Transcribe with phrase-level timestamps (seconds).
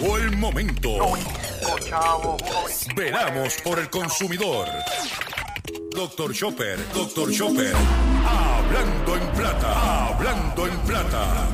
[0.00, 0.88] Llegó el momento.
[2.96, 4.66] Veramos por el consumidor.
[5.94, 7.74] Doctor Chopper, Doctor Chopper.
[8.26, 11.48] Hablando en plata, hablando en plata.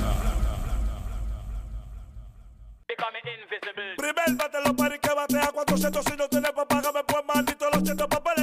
[3.97, 7.83] Primer bate los paris que batea 400 si no tienes pa' pagarme pues maldito los
[7.83, 8.36] siento papeletas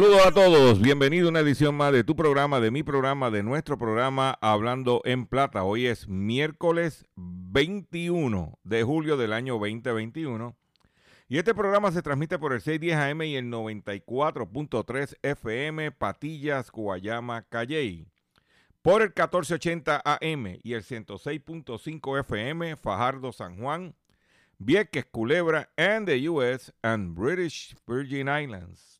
[0.00, 3.42] Saludos a todos, bienvenido a una edición más de tu programa, de mi programa, de
[3.42, 5.62] nuestro programa Hablando en Plata.
[5.62, 10.56] Hoy es miércoles 21 de julio del año 2021
[11.28, 17.42] y este programa se transmite por el 610 AM y el 94.3 FM Patillas, Guayama,
[17.42, 18.08] Calley,
[18.80, 23.94] por el 1480 AM y el 106.5 FM Fajardo, San Juan,
[24.56, 28.99] Vieques, Culebra, and the US and British Virgin Islands.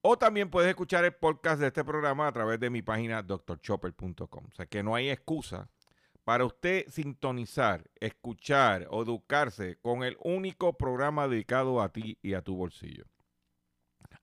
[0.00, 4.44] o también puedes escuchar el podcast de este programa a través de mi página drchopper.com.
[4.46, 5.68] O sea que no hay excusa
[6.24, 12.42] para usted sintonizar, escuchar o educarse con el único programa dedicado a ti y a
[12.42, 13.06] tu bolsillo.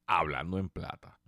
[0.06, 1.20] Hablando en plata.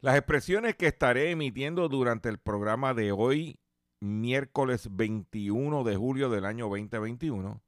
[0.00, 3.60] Las expresiones que estaré emitiendo durante el programa de hoy,
[4.00, 7.62] miércoles 21 de julio del año 2021,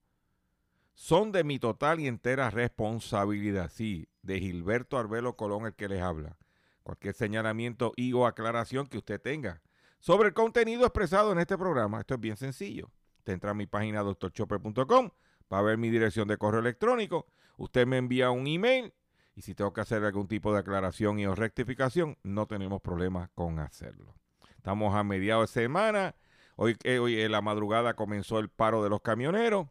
[0.94, 6.03] son de mi total y entera responsabilidad, sí, de Gilberto Arbelo Colón el que les
[6.03, 6.37] habla.
[6.83, 9.62] Cualquier señalamiento y o aclaración que usted tenga
[10.00, 12.93] sobre el contenido expresado en este programa, esto es bien sencillo.
[13.16, 15.11] Usted entra a mi página doctorchopper.com
[15.49, 17.27] para ver mi dirección de correo electrónico.
[17.56, 18.94] Usted me envía un email
[19.34, 23.31] y si tengo que hacer algún tipo de aclaración y o rectificación, no tenemos problema
[23.34, 24.15] con hacerlo.
[24.56, 26.15] Estamos a mediados de semana.
[26.56, 29.69] Hoy, eh, hoy en la madrugada comenzó el paro de los camioneros.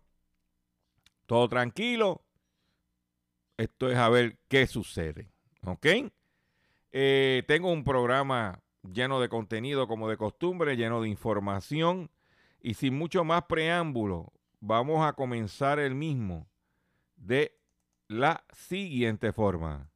[1.27, 2.26] Todo tranquilo.
[3.57, 5.31] Esto es a ver qué sucede.
[5.65, 5.87] ¿Ok?
[6.91, 12.11] Eh, tengo un programa lleno de contenido como de costumbre, lleno de información.
[12.61, 16.47] Y sin mucho más preámbulo, vamos a comenzar el mismo
[17.15, 17.57] de
[18.07, 19.89] la siguiente forma.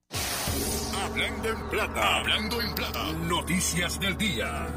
[1.04, 3.14] Hablando en plata, hablando en plata.
[3.28, 4.68] Noticias del día.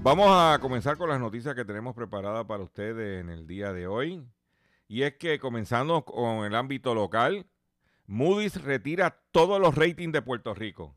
[0.00, 3.86] Vamos a comenzar con las noticias que tenemos preparadas para ustedes en el día de
[3.86, 4.24] hoy.
[4.88, 7.46] Y es que comenzando con el ámbito local,
[8.06, 10.96] Moody's retira todos los ratings de Puerto Rico.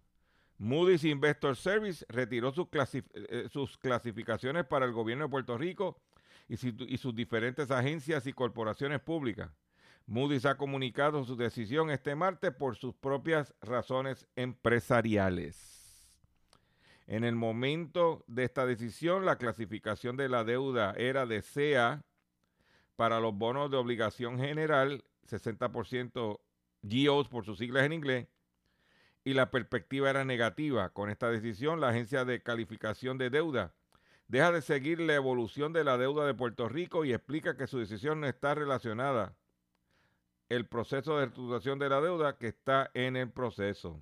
[0.57, 3.49] Moody's Investor Service retiró sus, eh,
[3.81, 5.99] clasificaciones para el gobierno de Puerto Rico
[6.47, 9.51] y, sus diferentes agencias y corporaciones públicas.
[10.05, 15.81] Moody's ha comunicado su decisión este martes por sus propias razones empresariales.
[17.07, 22.03] En el momento de esta decisión, la clasificación de la deuda era de CA
[23.01, 26.39] para los bonos de obligación general, 60%
[26.83, 28.27] GOs por sus siglas en inglés,
[29.23, 30.89] y la perspectiva era negativa.
[30.89, 33.73] Con esta decisión, la agencia de calificación de deuda
[34.27, 37.79] deja de seguir la evolución de la deuda de Puerto Rico y explica que su
[37.79, 39.35] decisión no está relacionada
[40.49, 43.99] el proceso de reestructuración de la deuda que está en el proceso.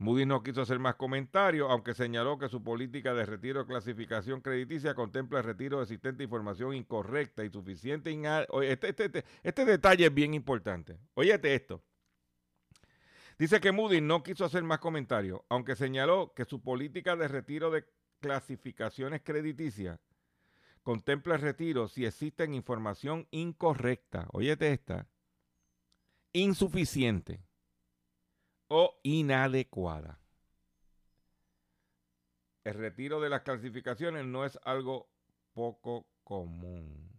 [0.00, 4.40] Moody's no quiso hacer más comentarios, aunque señaló que su política de retiro de clasificación
[4.40, 8.10] crediticia contempla el retiro de existente información incorrecta y suficiente.
[8.62, 10.98] Este, este, este, este, detalle es bien importante.
[11.12, 11.84] Óyete esto.
[13.38, 17.70] Dice que Moody's no quiso hacer más comentarios, aunque señaló que su política de retiro
[17.70, 17.84] de
[18.20, 20.00] clasificaciones crediticias
[20.82, 24.28] contempla el retiro si existe información incorrecta.
[24.32, 25.06] Óyete esta.
[26.32, 27.49] Insuficiente
[28.70, 30.20] o inadecuada.
[32.64, 35.08] el retiro de las clasificaciones no es algo
[35.54, 37.10] poco común.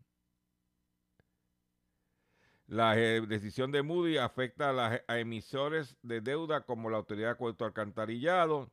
[2.67, 7.27] La eh, decisión de Moody afecta a, las, a emisores de deuda como la Autoridad
[7.29, 8.71] de Acueducto Alcantarillado,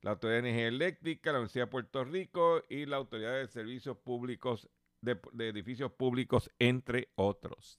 [0.00, 3.96] la Autoridad de Energía Eléctrica, la Universidad de Puerto Rico y la Autoridad de Servicios
[3.98, 4.68] Públicos
[5.00, 7.78] de, de Edificios Públicos, entre otros.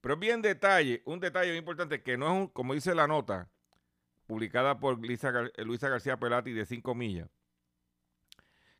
[0.00, 3.50] Pero bien detalle, un detalle importante que no es, un, como dice la nota,
[4.26, 7.30] publicada por Lisa, Luisa García Pelati de 5 millas,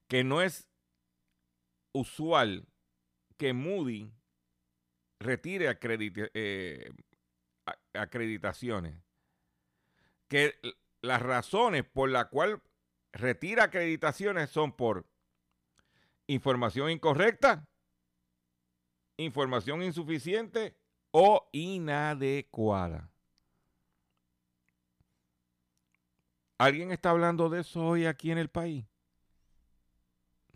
[0.09, 0.69] que no es
[1.93, 2.67] usual
[3.37, 4.13] que Moody
[5.21, 5.79] retire
[6.35, 6.91] eh,
[7.95, 8.97] acreditaciones.
[10.29, 10.59] Que
[11.03, 12.59] las razones por las cuales
[13.13, 15.07] retira acreditaciones son por
[16.27, 17.69] información incorrecta,
[19.17, 20.77] información insuficiente
[21.13, 23.11] o inadecuada.
[26.59, 28.85] ¿Alguien está hablando de eso hoy aquí en el país?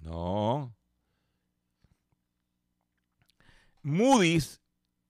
[0.03, 0.75] No.
[3.83, 4.61] Moody's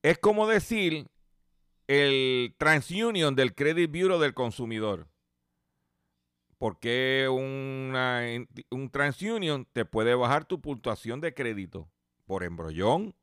[0.03, 1.09] es como decir
[1.87, 5.09] el TransUnion del Credit Bureau del consumidor.
[6.59, 11.89] Porque un TransUnion te puede bajar tu puntuación de crédito
[12.27, 13.15] por embrollón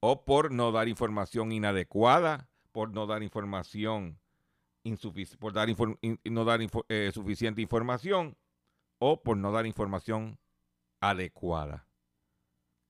[0.00, 4.18] o por no dar información inadecuada, por no dar información
[5.38, 5.68] por dar
[6.24, 8.36] no dar eh, suficiente información
[8.98, 10.38] o por no dar información
[11.00, 11.86] adecuada.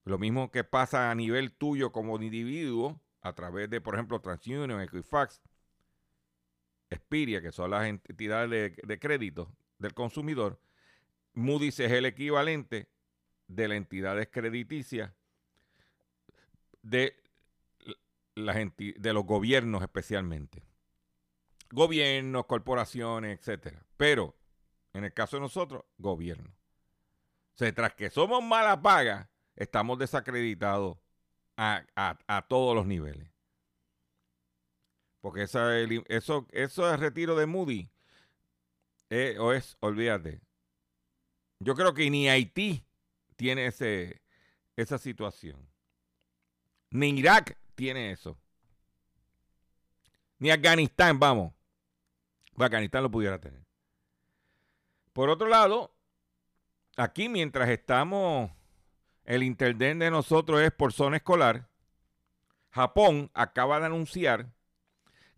[0.05, 4.81] Lo mismo que pasa a nivel tuyo como individuo a través de, por ejemplo, TransUnion,
[4.81, 5.43] Equifax,
[6.95, 10.59] Spiria, que son las entidades de, de crédito del consumidor.
[11.35, 12.89] Moody's es el equivalente
[13.49, 15.13] de las entidades crediticias
[16.83, 17.15] de,
[18.35, 20.68] de los gobiernos especialmente
[21.71, 23.85] gobiernos, corporaciones, etcétera.
[23.97, 24.35] Pero
[24.93, 26.51] en el caso de nosotros, gobierno.
[26.51, 30.99] O sea, tras que somos mala paga, estamos desacreditados
[31.57, 33.29] a, todos los niveles.
[35.21, 37.91] Porque esa, eso, eso es retiro de Moody.
[39.11, 40.41] Eh, o es, olvídate.
[41.59, 42.85] Yo creo que ni Haití
[43.37, 44.23] tiene ese,
[44.77, 45.69] esa situación.
[46.91, 48.39] Ni Irak tiene eso.
[50.39, 51.58] Ni Afganistán, vamos.
[52.67, 53.61] Afganistán lo pudiera tener.
[55.13, 55.95] Por otro lado,
[56.97, 58.51] aquí mientras estamos,
[59.25, 61.69] el internet de nosotros es por zona escolar.
[62.71, 64.47] Japón acaba de anunciar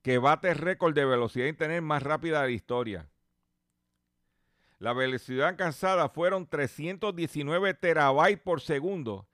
[0.02, 3.10] que bate récord de velocidad de internet más rápida de la historia.
[4.78, 9.28] La velocidad alcanzada fueron 319 terabytes por segundo.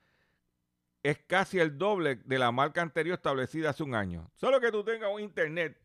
[1.04, 4.28] Es casi el doble de la marca anterior establecida hace un año.
[4.34, 5.80] Solo que tú tengas un internet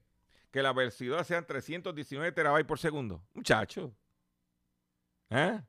[0.51, 3.23] que la velocidad sean 319 terabytes por segundo.
[3.33, 3.95] Muchacho.
[5.29, 5.59] ¿Eh?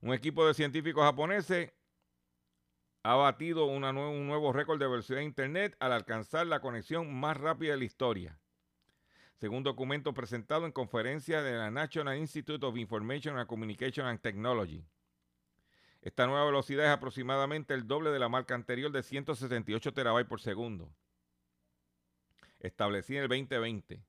[0.00, 1.72] Un equipo de científicos japoneses
[3.02, 3.80] ha batido un
[4.26, 8.38] nuevo récord de velocidad de Internet al alcanzar la conexión más rápida de la historia.
[9.36, 14.84] Según documento presentado en conferencia de la National Institute of Information and Communication and Technology.
[16.02, 20.40] Esta nueva velocidad es aproximadamente el doble de la marca anterior de 168 terabytes por
[20.40, 20.92] segundo
[22.60, 24.04] establecida en el 2020.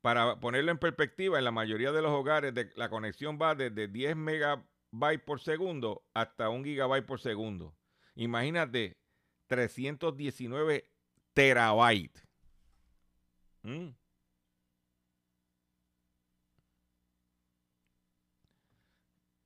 [0.00, 4.16] Para ponerlo en perspectiva, en la mayoría de los hogares la conexión va desde 10
[4.16, 7.76] megabytes por segundo hasta 1 gigabyte por segundo.
[8.14, 8.98] Imagínate,
[9.48, 10.90] 319
[11.34, 12.26] terabytes.
[13.62, 13.90] ¿Mm?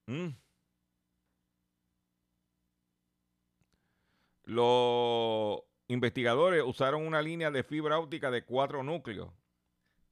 [0.06, 0.36] ¿Mm?
[4.46, 9.30] Lo Investigadores usaron una línea de fibra óptica de cuatro núcleos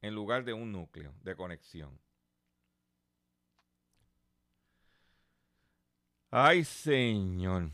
[0.03, 1.99] en lugar de un núcleo de conexión.
[6.31, 7.71] Ay, Señor.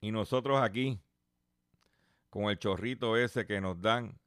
[0.00, 1.00] Y nosotros aquí,
[2.30, 4.18] con el chorrito ese que nos dan,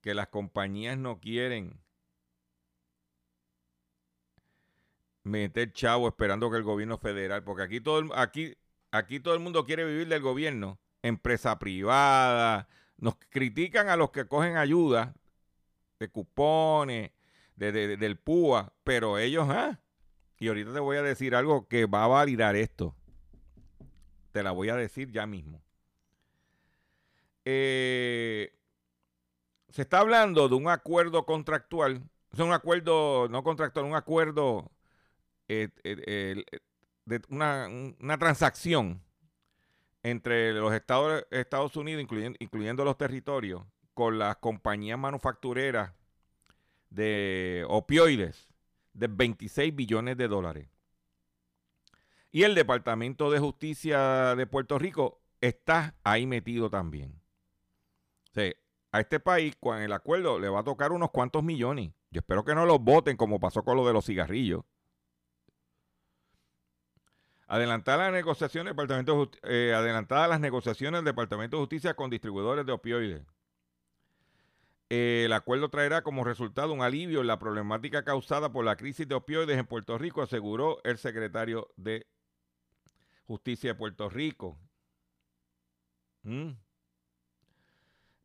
[0.00, 1.80] que las compañías no quieren
[5.24, 8.56] meter chavo esperando que el gobierno federal, porque aquí todo aquí
[8.90, 12.68] Aquí todo el mundo quiere vivir del gobierno, empresa privada.
[12.98, 15.14] Nos critican a los que cogen ayuda
[15.98, 17.10] de cupones,
[17.56, 19.80] de, del PUA, pero ellos, ¿ah?
[20.38, 22.94] Y ahorita te voy a decir algo que va a validar esto.
[24.32, 25.62] Te la voy a decir ya mismo.
[27.44, 28.52] Eh,
[29.70, 32.02] se está hablando de un acuerdo contractual,
[32.32, 34.70] es un acuerdo, no contractual, un acuerdo
[35.48, 36.44] eh, eh,
[37.06, 37.68] de una,
[38.00, 39.00] una transacción
[40.02, 43.62] entre los Estados, Estados Unidos, incluyendo, incluyendo, los territorios
[43.94, 45.92] con las compañías manufactureras
[46.90, 48.48] de opioides
[48.92, 50.68] de 26 billones de dólares.
[52.30, 57.20] Y el Departamento de Justicia de Puerto Rico está ahí metido también.
[58.92, 61.92] A este país, con el acuerdo, le va a tocar unos cuantos millones.
[62.10, 64.62] Yo espero que no los voten como pasó con lo de los cigarrillos.
[67.46, 68.74] Adelantar las negociaciones
[69.42, 69.72] eh,
[70.28, 73.22] las negociaciones del Departamento de Justicia con distribuidores de opioides.
[74.88, 79.14] el acuerdo traerá como resultado un alivio en la problemática causada por la crisis de
[79.14, 82.06] opioides en Puerto Rico, aseguró el secretario de
[83.26, 84.58] Justicia de Puerto Rico.
[86.22, 86.50] ¿Mm?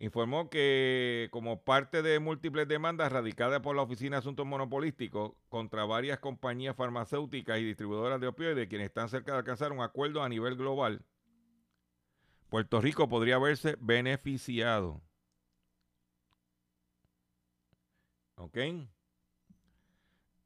[0.01, 5.85] Informó que como parte de múltiples demandas radicadas por la Oficina de Asuntos Monopolísticos contra
[5.85, 10.29] varias compañías farmacéuticas y distribuidoras de opioides, quienes están cerca de alcanzar un acuerdo a
[10.29, 11.05] nivel global,
[12.49, 15.03] Puerto Rico podría verse beneficiado.
[18.37, 18.57] ¿Ok?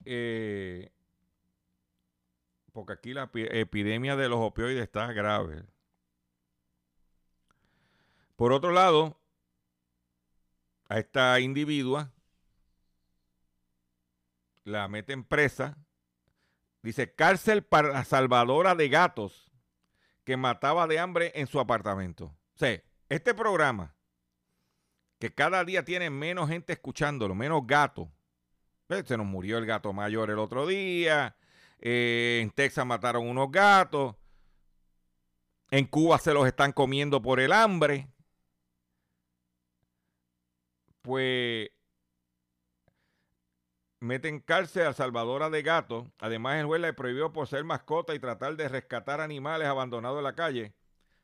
[0.03, 0.91] Eh,
[2.73, 5.63] porque aquí la epidemia de los opioides está grave.
[8.35, 9.17] Por otro lado,
[10.87, 12.11] a esta individua,
[14.63, 15.77] la mete presa,
[16.81, 19.51] dice cárcel para salvadora de gatos
[20.23, 22.25] que mataba de hambre en su apartamento.
[22.25, 23.95] O sea, este programa,
[25.19, 28.09] que cada día tiene menos gente escuchándolo, menos gatos.
[29.05, 31.35] Se nos murió el gato mayor el otro día.
[31.79, 34.15] Eh, en Texas mataron unos gatos.
[35.71, 38.07] En Cuba se los están comiendo por el hambre
[41.05, 41.69] pues
[43.99, 46.07] meten cárcel a salvadora de gatos.
[46.17, 50.33] Además, el juez le prohibió poseer mascota y tratar de rescatar animales abandonados en la
[50.33, 50.73] calle,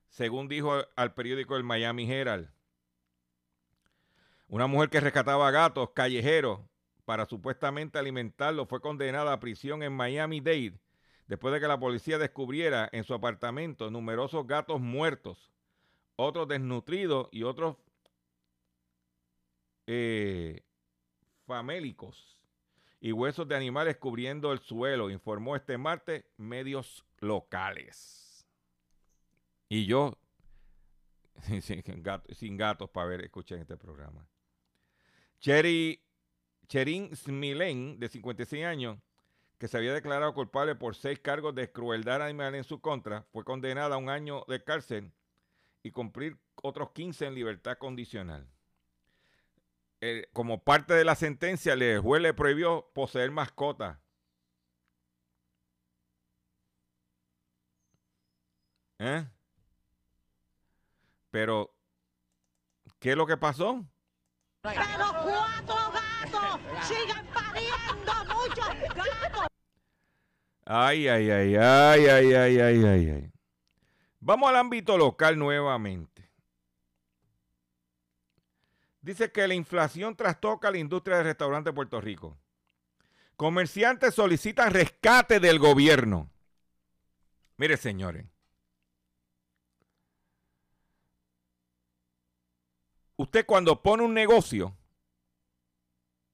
[0.10, 2.50] según dijo al periódico El Miami Herald.
[4.48, 6.60] Una mujer que rescataba gatos callejeros
[7.06, 10.80] para supuestamente alimentarlos fue condenada a prisión en Miami-Dade
[11.26, 15.52] después de que la policía descubriera en su apartamento numerosos gatos muertos,
[16.18, 17.78] otros desnutridos y otros
[19.94, 20.64] eh,
[21.46, 22.40] famélicos
[23.02, 28.48] y huesos de animales cubriendo el suelo, informó este martes medios locales.
[29.68, 30.18] Y yo,
[31.62, 34.26] sin, gatos para ver, escuchen este programa.
[35.42, 36.02] Cherry,
[36.70, 38.98] Cherin Smilen, de 56 años,
[39.58, 43.44] que se había declarado culpable por seis cargos de crueldad animal en su contra, fue
[43.44, 45.12] condenada a un año de cárcel
[45.84, 48.48] y cumplir otros 15 en libertad condicional
[50.34, 53.98] como parte de la sentencia, el juez le prohibió poseer mascotas.
[59.00, 59.26] ¿Eh?
[61.32, 61.74] Pero,
[63.00, 63.84] ¿qué es lo que pasó?
[64.62, 64.82] Pero
[65.24, 69.48] cuatro gatos siguen pariendo muchos gatos.
[70.66, 73.32] Ay, ay, ay, ay, ay, ay, ay, ay, ay.
[74.20, 76.11] Vamos al ámbito local nuevamente.
[79.02, 82.38] Dice que la inflación trastoca la industria del restaurante de Puerto Rico.
[83.36, 86.30] Comerciantes solicitan rescate del gobierno.
[87.58, 88.28] Mire, señores.
[93.16, 94.76] Usted cuando pone un negocio,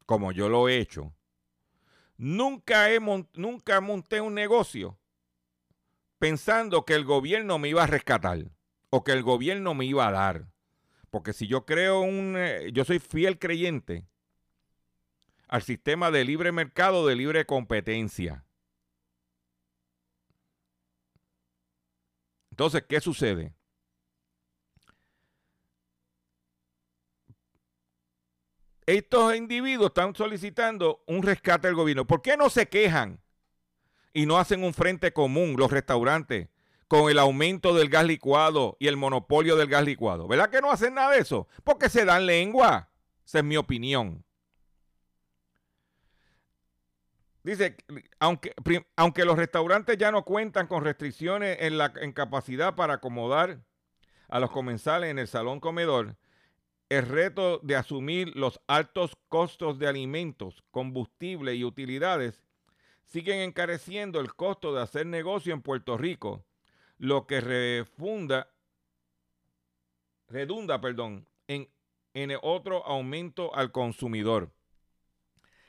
[0.05, 1.13] como yo lo he hecho,
[2.17, 2.99] nunca, he
[3.33, 4.97] nunca monté un negocio
[6.17, 8.51] pensando que el gobierno me iba a rescatar
[8.89, 10.47] o que el gobierno me iba a dar.
[11.09, 14.05] Porque si yo creo un, eh, yo soy fiel creyente
[15.47, 18.43] al sistema de libre mercado, de libre competencia.
[22.51, 23.53] Entonces, ¿qué sucede?
[28.85, 32.07] Estos individuos están solicitando un rescate del gobierno.
[32.07, 33.21] ¿Por qué no se quejan
[34.13, 36.47] y no hacen un frente común los restaurantes
[36.87, 40.27] con el aumento del gas licuado y el monopolio del gas licuado.
[40.27, 41.47] ¿Verdad que no hacen nada de eso?
[41.63, 42.89] Porque se dan lengua.
[43.25, 44.23] Esa es mi opinión.
[47.43, 47.77] Dice,
[48.19, 48.53] aunque,
[48.95, 53.61] aunque los restaurantes ya no cuentan con restricciones en la en capacidad para acomodar
[54.27, 56.17] a los comensales en el salón comedor,
[56.89, 62.43] el reto de asumir los altos costos de alimentos, combustible y utilidades
[63.05, 66.45] siguen encareciendo el costo de hacer negocio en Puerto Rico
[66.97, 68.49] lo que refunda,
[70.27, 71.69] redunda perdón, en,
[72.13, 74.51] en otro aumento al consumidor.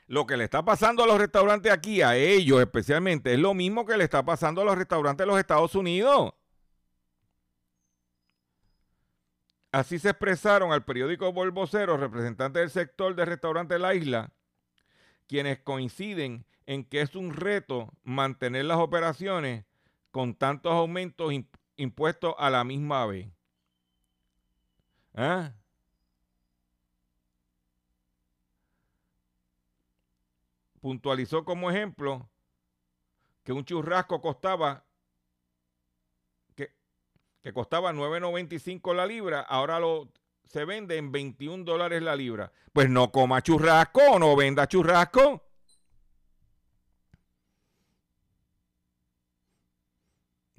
[0.07, 3.85] Lo que le está pasando a los restaurantes aquí, a ellos especialmente, es lo mismo
[3.85, 6.33] que le está pasando a los restaurantes de los Estados Unidos.
[9.71, 14.31] Así se expresaron al periódico Volvocero representantes del sector de restaurantes de la isla,
[15.27, 19.65] quienes coinciden en que es un reto mantener las operaciones
[20.11, 23.29] con tantos aumentos imp- impuestos a la misma vez.
[25.15, 25.53] ¿Ah?
[30.81, 32.29] Puntualizó como ejemplo
[33.43, 34.85] que un churrasco costaba
[36.55, 36.73] que,
[37.41, 40.09] que costaba 9.95 la libra, ahora lo
[40.45, 42.51] se vende en 21 dólares la libra.
[42.73, 45.43] Pues no coma churrasco no venda churrasco.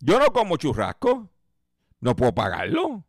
[0.00, 1.30] Yo no como churrasco.
[2.00, 3.04] No puedo pagarlo.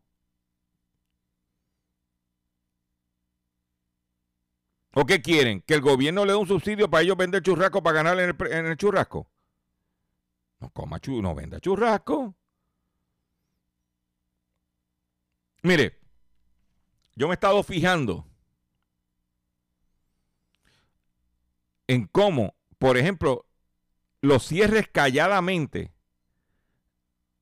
[4.94, 5.62] ¿O qué quieren?
[5.62, 8.76] ¿Que el gobierno le dé un subsidio para ellos vender churrasco para ganar en el,
[8.76, 9.30] churrasco?
[10.60, 12.34] No coma chu, no venda churrasco.
[15.62, 15.98] Mire,
[17.14, 18.26] yo me he estado fijando
[21.86, 23.46] en cómo, por ejemplo,
[24.20, 25.92] los cierres calladamente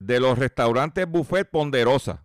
[0.01, 2.25] de los restaurantes buffet ponderosa.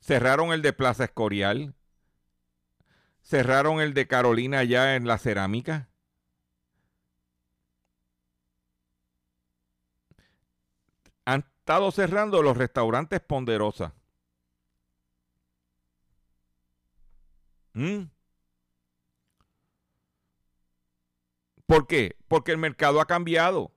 [0.00, 1.74] Cerraron el de Plaza Escorial.
[3.22, 5.88] Cerraron el de Carolina allá en la cerámica.
[11.24, 13.94] Han estado cerrando los restaurantes ponderosa.
[17.74, 18.15] ¿Mm?
[21.66, 22.16] ¿Por qué?
[22.28, 23.72] Porque el mercado ha cambiado.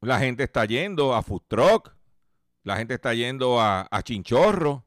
[0.00, 1.94] La gente está yendo a food truck,
[2.62, 4.84] la gente está yendo a, chinchorro.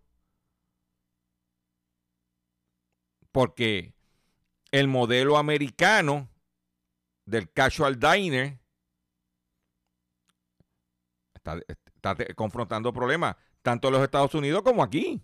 [3.32, 3.94] Porque
[4.72, 6.30] el modelo americano
[7.26, 8.60] del casual diner
[11.34, 15.22] está, está confrontando problemas tanto en los Estados Unidos como aquí.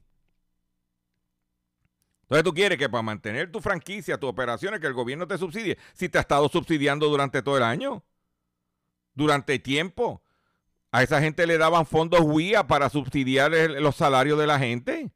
[2.27, 5.77] Entonces tú quieres que para mantener tu franquicia, tus operaciones, que el gobierno te subsidie,
[5.93, 8.03] si te ha estado subsidiando durante todo el año,
[9.13, 10.21] durante tiempo.
[10.91, 15.09] A esa gente le daban fondos WIA para subsidiar el- los salarios de la gente.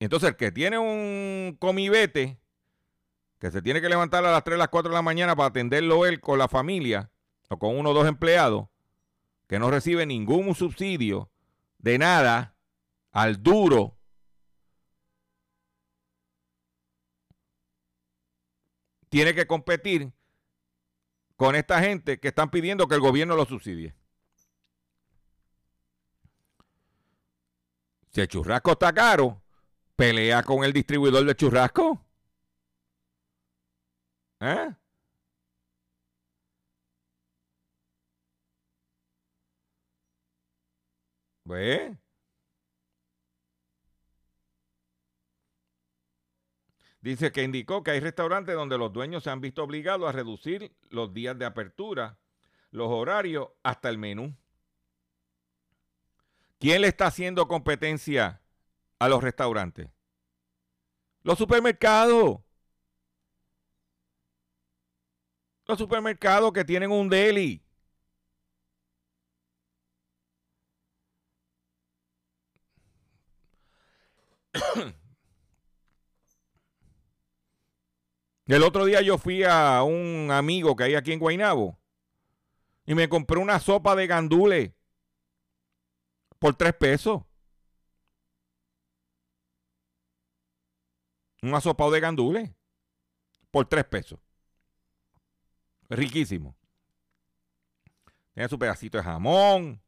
[0.00, 2.38] Entonces el que tiene un comibete,
[3.38, 6.04] que se tiene que levantar a las 3, las 4 de la mañana para atenderlo
[6.06, 7.10] él con la familia,
[7.48, 8.68] o con uno o dos empleados,
[9.46, 11.30] que no recibe ningún subsidio
[11.78, 12.54] de nada,
[13.12, 13.96] al duro,
[19.12, 20.10] tiene que competir
[21.36, 23.94] con esta gente que están pidiendo que el gobierno lo subsidie.
[28.08, 29.42] Si el churrasco está caro,
[29.96, 32.02] pelea con el distribuidor de churrasco.
[34.40, 34.74] ¿Eh?
[41.44, 42.01] ¿Ve?
[47.02, 50.72] Dice que indicó que hay restaurantes donde los dueños se han visto obligados a reducir
[50.88, 52.16] los días de apertura,
[52.70, 54.36] los horarios, hasta el menú.
[56.60, 58.40] ¿Quién le está haciendo competencia
[59.00, 59.88] a los restaurantes?
[61.24, 62.38] Los supermercados.
[65.66, 67.64] Los supermercados que tienen un deli.
[78.46, 81.78] El otro día yo fui a un amigo que hay aquí en Guaynabo
[82.84, 84.72] y me compré una sopa de gandules
[86.38, 87.22] por tres pesos.
[91.40, 92.50] Un asopado de gandules
[93.50, 94.18] por tres pesos.
[95.88, 96.56] Riquísimo.
[98.34, 99.82] Tiene su pedacito de jamón.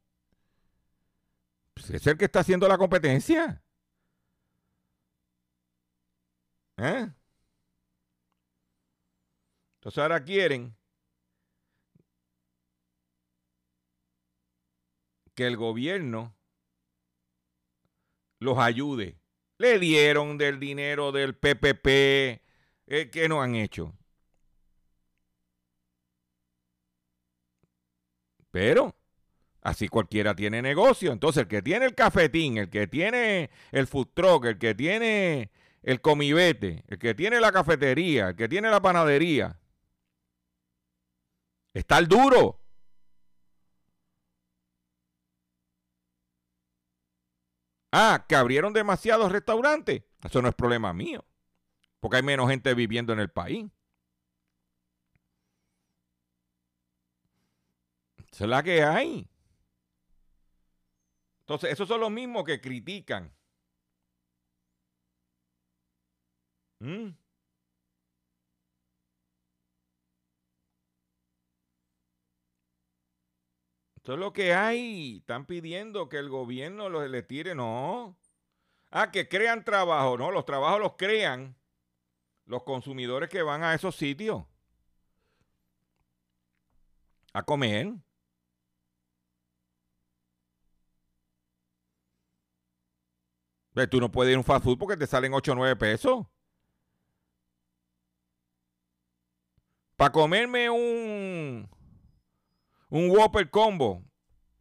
[1.73, 3.61] Pues es el que está haciendo la competencia.
[6.77, 7.09] ¿Eh?
[9.85, 10.75] Entonces ahora quieren
[15.35, 16.35] que el gobierno
[18.39, 19.19] los ayude.
[19.59, 21.87] Le dieron del dinero del PPP.
[22.87, 23.95] eh, ¿Qué no han hecho?
[28.49, 28.95] Pero
[29.61, 31.11] así cualquiera tiene negocio.
[31.11, 35.51] Entonces el que tiene el cafetín, el que tiene el food truck, el que tiene
[35.83, 39.59] el comibete, el que tiene la cafetería, el que tiene la panadería,
[41.75, 42.59] está el duro.
[47.91, 50.03] Ah, que abrieron demasiados restaurantes.
[50.23, 51.23] Eso no es problema mío.
[51.99, 53.71] Porque hay menos gente viviendo en el país.
[58.31, 59.29] Esa es la que hay.
[61.41, 63.33] Entonces, esos son los mismos que critican.
[66.79, 67.09] ¿Mm?
[74.05, 75.17] Esto es lo que hay.
[75.17, 77.55] Están pidiendo que el gobierno los, le tire.
[77.55, 78.15] No.
[78.91, 80.15] Ah, que crean trabajo.
[80.15, 81.57] No, los trabajos los crean
[82.45, 84.43] los consumidores que van a esos sitios
[87.33, 87.95] a comer.
[93.89, 96.27] Tú no puedes ir a un fast food porque te salen 8 o 9 pesos.
[99.95, 101.67] Para comerme un,
[102.95, 104.05] un Whopper Combo,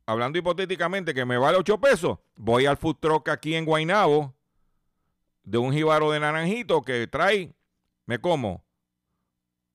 [0.06, 4.34] hablando hipotéticamente que me vale 8 pesos, voy al food truck aquí en Guaynabo
[5.44, 7.54] de un jíbaro de naranjito que trae,
[8.06, 8.64] me como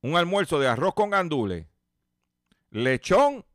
[0.02, 1.67] un almuerzo de arroz con gandules,
[2.69, 3.45] lechón,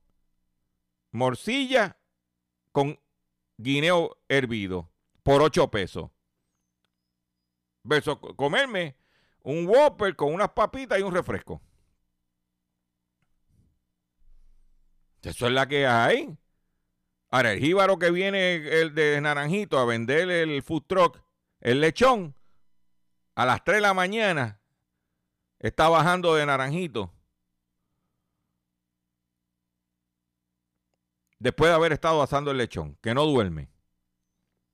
[1.10, 1.98] morcilla
[2.72, 2.98] con
[3.58, 4.90] guineo hervido
[5.22, 6.10] por 8 pesos.
[7.82, 8.96] Versus comerme
[9.42, 11.60] un Whopper con unas papitas y un refresco.
[15.24, 16.36] Eso es la que hay.
[17.30, 21.20] Ahora, el jíbaro que viene el de Naranjito a vender el food truck,
[21.60, 22.34] el lechón,
[23.34, 24.60] a las 3 de la mañana,
[25.58, 27.12] está bajando de Naranjito.
[31.38, 33.68] Después de haber estado asando el lechón, que no duerme,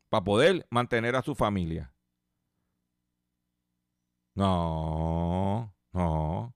[0.08, 1.92] para poder mantener a su familia.
[4.34, 6.54] No, no.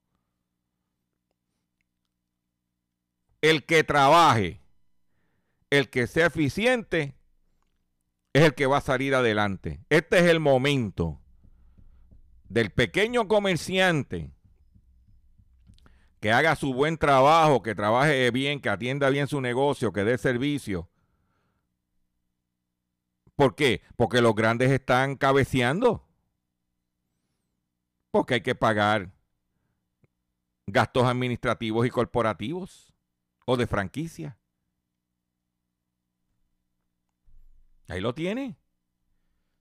[3.51, 4.63] El que trabaje,
[5.69, 7.15] el que sea eficiente,
[8.33, 9.85] es el que va a salir adelante.
[9.91, 11.21] Este es el momento
[12.49, 14.33] del pequeño comerciante
[16.21, 20.17] que haga su buen trabajo, que trabaje bien, que atienda bien su negocio, que dé
[20.17, 20.89] servicio.
[23.37, 23.83] ¿Por qué?
[23.97, 26.09] Porque los grandes están cabeceando.
[28.11, 29.13] Porque hay que pagar
[30.67, 32.94] gastos administrativos y corporativos
[33.45, 34.39] o de franquicia.
[37.89, 38.57] Ahí lo tiene.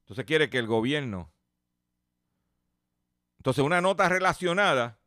[0.02, 1.32] Entonces quiere que el gobierno.
[3.38, 5.00] Entonces una nota relacionada.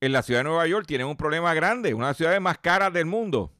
[0.00, 2.58] En la ciudad de Nueva York tienen un problema grande, una de las ciudades más
[2.58, 3.52] caras del mundo.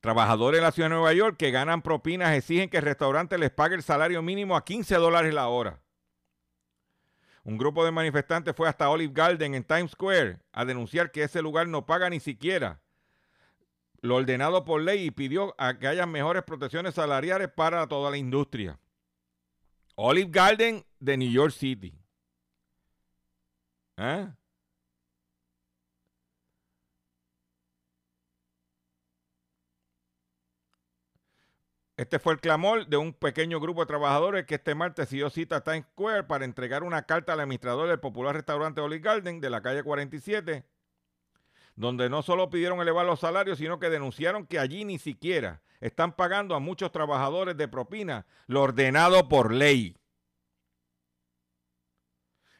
[0.00, 3.50] Trabajadores en la ciudad de Nueva York que ganan propinas exigen que el restaurante les
[3.50, 5.83] pague el salario mínimo a 15 dólares la hora.
[7.44, 11.42] Un grupo de manifestantes fue hasta Olive Garden en Times Square a denunciar que ese
[11.42, 12.80] lugar no paga ni siquiera
[14.04, 18.18] lo ordenado por ley y pidió a que haya mejores protecciones salariales para toda la
[18.18, 18.78] industria.
[19.94, 21.98] Olive Garden de New York City.
[23.96, 24.28] ¿Eh?
[31.96, 35.56] Este fue el clamor de un pequeño grupo de trabajadores que este martes dio cita
[35.56, 39.48] a Times Square para entregar una carta al administrador del popular restaurante Olive Garden de
[39.48, 40.64] la calle 47,
[41.76, 46.16] donde no solo pidieron elevar los salarios, sino que denunciaron que allí ni siquiera están
[46.16, 49.96] pagando a muchos trabajadores de propina lo ordenado por ley.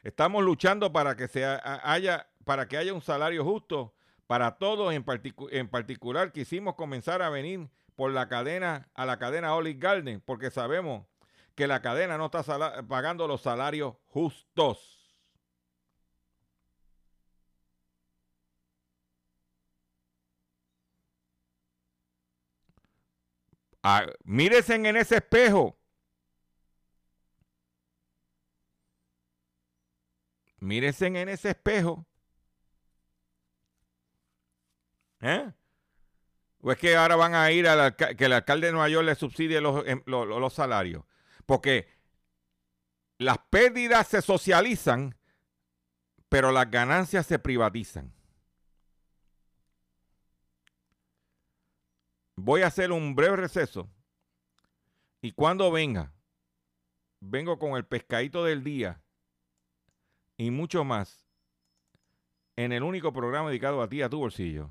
[0.04, 3.94] Estamos luchando para que, se haya, para que haya un salario justo
[4.28, 5.04] para todos, en,
[5.50, 10.50] en particular quisimos comenzar a venir por la cadena a la cadena Olive Garden, porque
[10.50, 11.06] sabemos
[11.54, 15.04] que la cadena no está pagando los salarios justos.
[23.82, 25.78] Ah, mírese en ese espejo.
[30.58, 32.06] Mírese en ese espejo.
[35.20, 35.52] ¿Eh?
[36.66, 39.14] ¿O es que ahora van a ir a que el alcalde de Nueva York le
[39.14, 41.04] subsidie em, los, los salarios?
[41.44, 41.86] Porque
[43.18, 45.14] las pérdidas se socializan,
[46.30, 48.14] pero las ganancias se privatizan.
[52.36, 53.90] Voy a hacer un breve receso
[55.20, 56.14] y cuando venga,
[57.20, 59.02] vengo con el pescadito del día
[60.38, 61.26] y mucho más
[62.56, 64.70] en el único programa dedicado a ti, a tu bolsillo.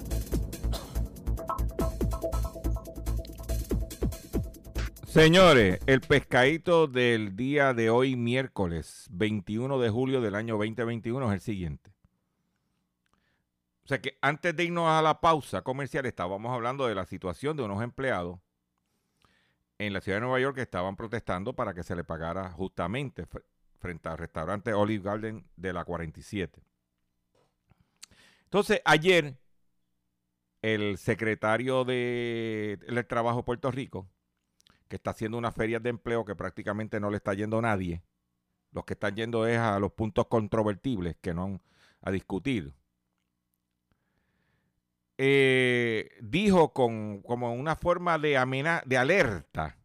[5.11, 11.33] Señores, el pescadito del día de hoy, miércoles 21 de julio del año 2021, es
[11.33, 11.91] el siguiente.
[13.83, 17.57] O sea que antes de irnos a la pausa comercial, estábamos hablando de la situación
[17.57, 18.39] de unos empleados
[19.79, 23.27] en la ciudad de Nueva York que estaban protestando para que se le pagara justamente
[23.27, 23.43] fr-
[23.79, 26.61] frente al restaurante Olive Garden de la 47.
[28.45, 29.35] Entonces, ayer,
[30.61, 34.07] el secretario de- Trabajo de Puerto Rico,
[34.91, 38.03] que está haciendo unas ferias de empleo que prácticamente no le está yendo a nadie,
[38.73, 41.61] los que están yendo es a los puntos controvertibles que no
[42.01, 42.73] a discutir.
[45.17, 49.77] Eh, dijo con como una forma de amena, de alerta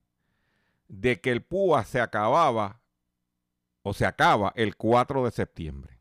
[0.88, 2.80] de que el PUA se acababa
[3.82, 6.00] o se acaba el 4 de septiembre.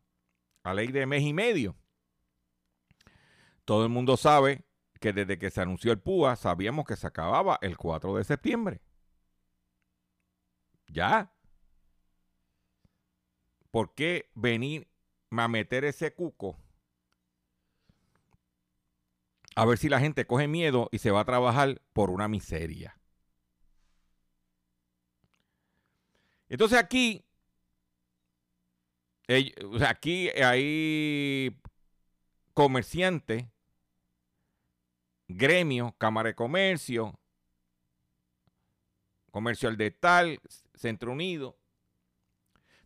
[0.63, 1.75] A ley de mes y medio.
[3.65, 4.65] Todo el mundo sabe
[4.99, 8.81] que desde que se anunció el PUA sabíamos que se acababa el 4 de septiembre.
[10.95, 11.29] Ya.
[13.69, 14.88] ¿Por qué venir
[15.29, 16.58] a meter ese cuco?
[19.58, 22.97] A ver si la gente coge miedo y se va a trabajar por una miseria.
[26.47, 27.25] Entonces aquí,
[29.27, 31.60] sea, aquí hay
[32.53, 33.43] comerciantes,
[35.27, 37.19] gremio, cámara de comercio,
[39.35, 40.39] comercio al de tal,
[40.75, 41.57] Centro Unido,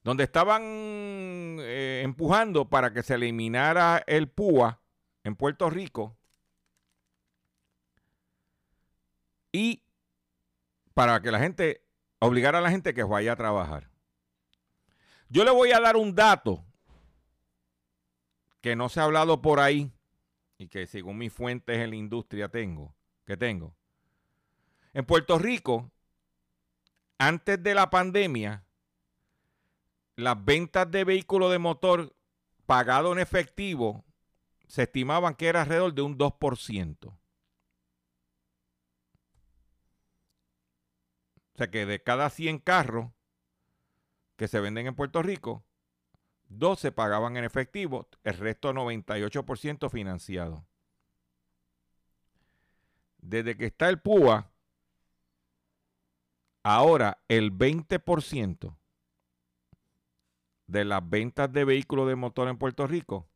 [0.03, 4.81] donde estaban eh, empujando para que se eliminara el PUA
[5.23, 6.17] en Puerto Rico
[9.51, 9.83] y
[10.95, 11.83] para que la gente,
[12.17, 13.88] obligar a la gente que vaya a trabajar.
[15.29, 16.65] Yo le voy a dar un dato
[18.59, 19.91] que no se ha hablado por ahí
[20.57, 22.95] y que según mis fuentes en la industria tengo,
[23.27, 23.75] que tengo.
[24.95, 25.91] En Puerto Rico,
[27.19, 28.65] antes de la pandemia,
[30.15, 32.15] las ventas de vehículos de motor
[32.65, 34.05] pagado en efectivo
[34.67, 37.08] se estimaban que era alrededor de un 2%.
[37.08, 37.17] O
[41.58, 43.12] sea que de cada 100 carros
[44.38, 45.65] que se venden en Puerto Rico,
[46.47, 50.65] dos se pagaban en efectivo, el resto 98% financiado.
[53.17, 54.53] Desde que está el PUA,
[56.63, 58.76] ahora el 20%
[60.67, 63.28] de las ventas de vehículos de motor en Puerto Rico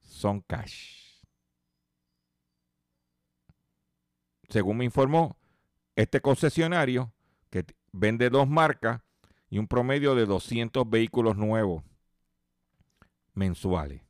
[0.00, 1.22] son cash.
[4.48, 5.36] Según me informó
[5.96, 7.12] este concesionario,
[7.50, 9.02] que vende dos marcas
[9.50, 11.84] y un promedio de 200 vehículos nuevos
[13.34, 14.02] mensuales.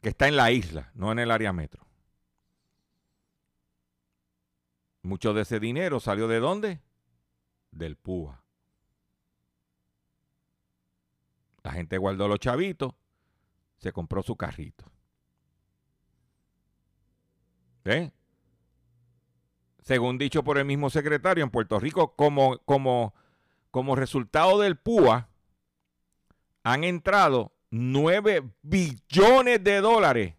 [0.00, 1.85] Que está en la isla, no en el área metro.
[5.06, 6.80] Mucho de ese dinero salió de dónde?
[7.70, 8.42] Del PUA.
[11.62, 12.92] La gente guardó los chavitos,
[13.76, 14.84] se compró su carrito.
[17.84, 18.10] ¿Eh?
[19.80, 23.14] Según dicho por el mismo secretario, en Puerto Rico, como, como,
[23.70, 25.28] como resultado del PUA,
[26.64, 30.35] han entrado 9 billones de dólares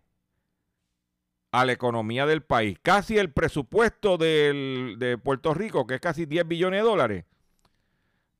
[1.52, 2.78] a la economía del país.
[2.82, 7.26] Casi el presupuesto de Puerto Rico, que es casi 10 billones de dólares,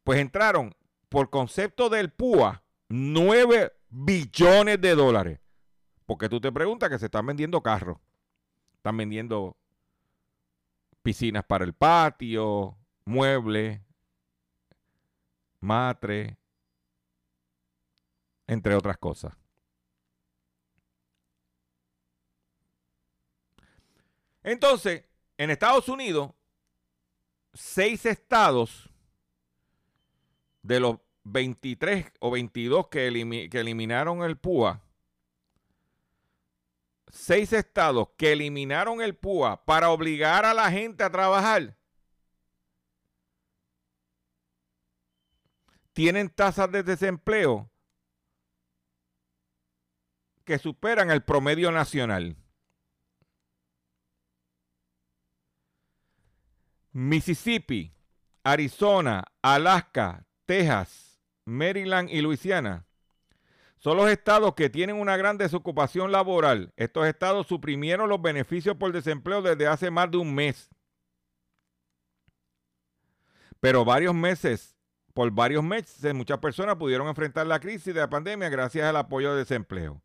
[0.04, 0.76] pues entraron
[1.10, 5.40] por concepto del PUA 9 billones de dólares.
[6.06, 7.98] Porque tú te preguntas que se están vendiendo carros,
[8.76, 9.58] están vendiendo
[11.02, 13.82] piscinas para el patio, muebles,
[15.60, 16.38] matre,
[18.48, 19.34] entre otras cosas.
[24.48, 25.04] Entonces,
[25.38, 26.32] en Estados Unidos,
[27.54, 28.90] seis estados
[30.62, 34.82] de los 23 o 22 que, que eliminaron el PUA,
[37.10, 41.76] seis estados que eliminaron el PUA para obligar a la gente a trabajar,
[45.92, 47.70] tienen tasas de desempleo
[50.46, 52.38] que superan el promedio nacional.
[56.98, 57.94] Mississippi,
[58.44, 62.88] Arizona, Alaska, Texas, Maryland y Luisiana
[63.78, 66.74] son los estados que tienen una gran desocupación laboral.
[66.76, 70.72] Estos estados suprimieron los beneficios por desempleo desde hace más de un mes.
[73.60, 74.76] Pero varios meses,
[75.14, 79.34] por varios meses, muchas personas pudieron enfrentar la crisis de la pandemia gracias al apoyo
[79.34, 80.02] de desempleo.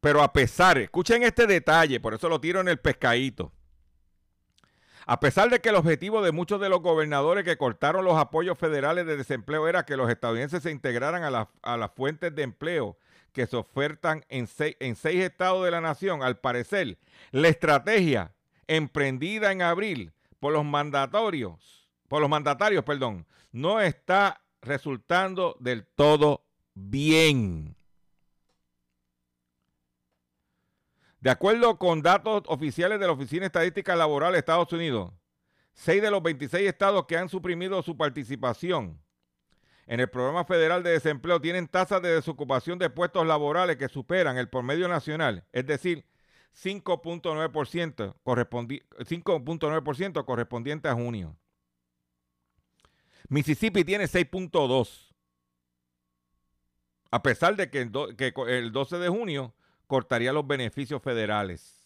[0.00, 3.52] Pero a pesar, escuchen este detalle, por eso lo tiro en el pescadito.
[5.12, 8.56] A pesar de que el objetivo de muchos de los gobernadores que cortaron los apoyos
[8.56, 12.44] federales de desempleo era que los estadounidenses se integraran a, la- a las fuentes de
[12.44, 12.96] empleo
[13.32, 16.96] que se ofertan en seis, en seis estados de la nación, al parecer,
[17.32, 18.36] la estrategia
[18.68, 26.44] emprendida en abril por los mandatorios, por los mandatarios, perdón, no está resultando del todo
[26.74, 27.74] bien.
[31.20, 35.12] De acuerdo con datos oficiales de la Oficina Estadística Laboral de Estados Unidos,
[35.74, 39.00] seis de los 26 estados que han suprimido su participación
[39.90, 44.38] en el programa federal de desempleo tienen tasas de desocupación de puestos laborales que superan
[44.38, 46.06] el promedio nacional, es decir,
[46.54, 51.36] 5.9% correspondi- 5.9% correspondiente a junio.
[53.28, 55.12] Mississippi tiene 6.2%.
[57.10, 59.54] A pesar de que el, que el 12 de junio
[59.90, 61.84] cortaría los beneficios federales.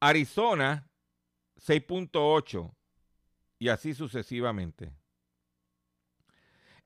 [0.00, 0.88] Arizona,
[1.60, 2.74] 6.8
[3.58, 4.90] y así sucesivamente.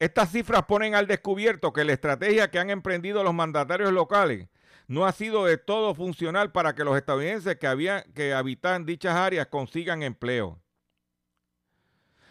[0.00, 4.48] Estas cifras ponen al descubierto que la estrategia que han emprendido los mandatarios locales
[4.88, 9.14] no ha sido de todo funcional para que los estadounidenses que, habían, que habitan dichas
[9.14, 10.60] áreas consigan empleo.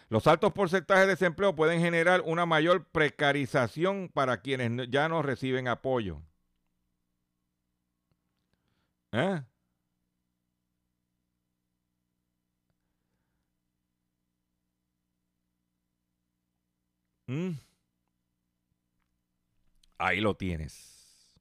[0.08, 5.66] Los altos porcentajes de desempleo pueden generar una mayor precarización para quienes ya no reciben
[5.68, 6.22] apoyo.
[9.12, 9.42] ¿Eh?
[17.28, 17.58] Mm.
[19.98, 21.36] Ahí lo tienes.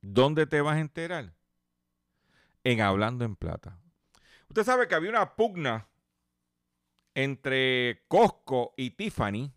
[0.00, 1.32] ¿Dónde te vas a enterar?
[2.64, 3.78] En Hablando en Plata.
[4.48, 5.88] Usted sabe que había una pugna
[7.14, 9.52] entre Costco y Tiffany,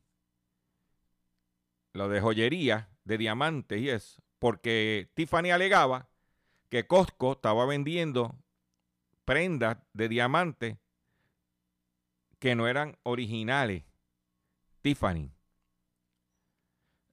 [1.93, 6.09] lo de joyería, de diamantes y es, porque Tiffany alegaba
[6.69, 8.35] que Costco estaba vendiendo
[9.23, 10.77] prendas de diamantes
[12.39, 13.83] que no eran originales.
[14.81, 15.31] Tiffany.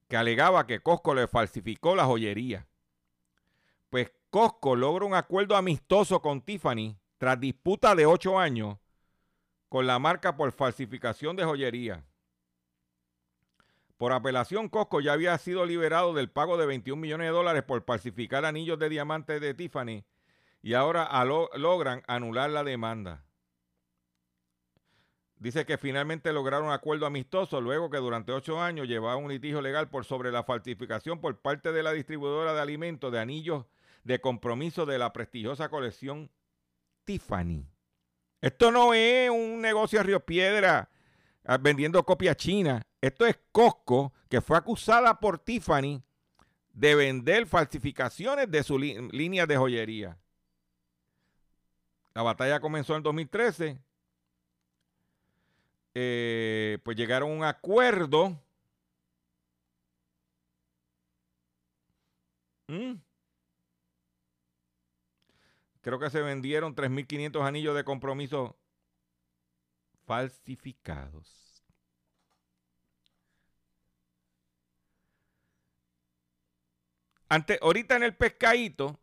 [0.08, 2.68] Que alegaba que Costco le falsificó la joyería.
[3.88, 8.78] Pues Costco logra un acuerdo amistoso con Tiffany tras disputa de ocho años
[9.72, 12.04] con la marca por falsificación de joyería.
[13.96, 17.82] Por apelación, Costco ya había sido liberado del pago de 21 millones de dólares por
[17.82, 20.04] falsificar anillos de diamantes de Tiffany
[20.60, 21.08] y ahora
[21.56, 23.24] logran anular la demanda.
[25.36, 29.62] Dice que finalmente lograron un acuerdo amistoso luego que durante ocho años llevaba un litigio
[29.62, 33.64] legal por sobre la falsificación por parte de la distribuidora de alimentos de anillos
[34.04, 36.30] de compromiso de la prestigiosa colección
[37.06, 37.71] Tiffany.
[38.42, 40.90] Esto no es un negocio a Río Piedra
[41.44, 42.82] ah, vendiendo copia china.
[43.00, 46.02] Esto es Costco, que fue acusada por Tiffany
[46.72, 50.18] de vender falsificaciones de su línea de joyería.
[52.14, 53.78] La batalla comenzó en 2013.
[55.94, 58.40] Eh, pues llegaron a un acuerdo.
[62.66, 62.94] ¿Mm?
[65.82, 68.56] Creo que se vendieron 3.500 anillos de compromiso
[70.06, 71.64] falsificados.
[77.28, 79.00] Ante, ahorita en el pescadito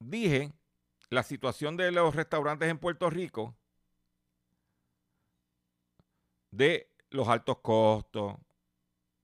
[0.00, 0.52] dije
[1.10, 3.56] la situación de los restaurantes en Puerto Rico
[6.50, 8.34] de los altos costos,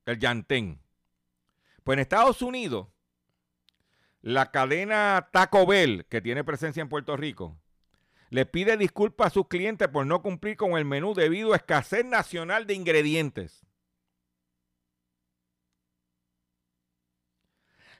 [0.06, 0.80] el llantén.
[1.82, 2.88] Pues en Estados Unidos,
[4.24, 7.58] la cadena Taco Bell, que tiene presencia en Puerto Rico,
[8.30, 12.06] le pide disculpas a sus clientes por no cumplir con el menú debido a escasez
[12.06, 13.66] nacional de ingredientes.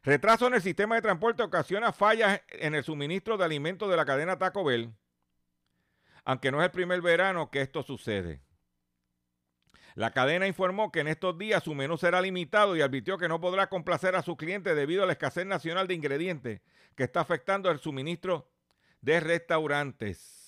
[0.03, 4.07] Retraso en el sistema de transporte ocasiona fallas en el suministro de alimentos de la
[4.07, 4.95] cadena Taco Bell,
[6.25, 8.41] aunque no es el primer verano que esto sucede.
[9.95, 13.41] La cadena informó que en estos días su menú será limitado y advirtió que no
[13.41, 16.63] podrá complacer a sus clientes debido a la escasez nacional de ingredientes
[16.97, 18.51] que está afectando el suministro
[19.01, 20.45] de restaurantes.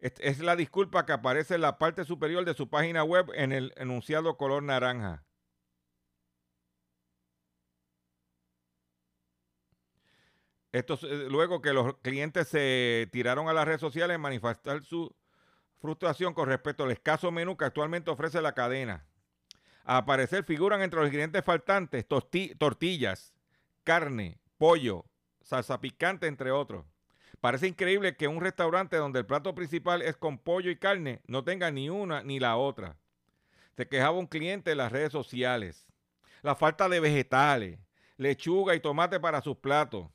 [0.00, 3.72] Es, la disculpa que aparece en la parte superior de su página web en el
[3.76, 5.24] enunciado color naranja.
[10.72, 15.14] Esto es, luego que los clientes se tiraron a las redes sociales a manifestar su
[15.84, 19.04] frustración con respecto al escaso menú que actualmente ofrece la cadena.
[19.84, 23.34] A aparecer figuran entre los ingredientes faltantes tortillas,
[23.82, 25.04] carne, pollo,
[25.42, 26.86] salsa picante, entre otros.
[27.38, 31.44] Parece increíble que un restaurante donde el plato principal es con pollo y carne no
[31.44, 32.96] tenga ni una ni la otra.
[33.76, 35.86] Se quejaba un cliente en las redes sociales.
[36.40, 37.78] La falta de vegetales,
[38.16, 40.08] lechuga y tomate para sus platos.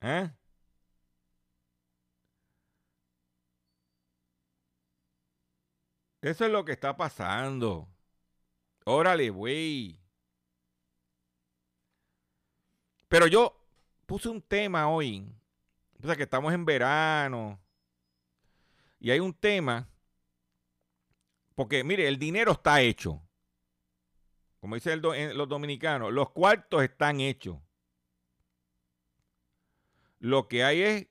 [0.00, 0.30] ¿Eh?
[6.28, 7.88] Eso es lo que está pasando.
[8.84, 9.98] Órale, güey.
[13.08, 13.58] Pero yo
[14.04, 15.26] puse un tema hoy.
[16.02, 17.58] O sea, que estamos en verano.
[19.00, 19.88] Y hay un tema.
[21.54, 23.22] Porque, mire, el dinero está hecho.
[24.60, 27.56] Como dicen los dominicanos, los cuartos están hechos.
[30.18, 31.06] Lo que hay es